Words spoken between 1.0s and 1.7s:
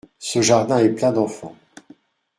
d’enfants.